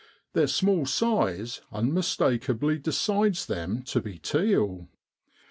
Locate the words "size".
0.87-1.61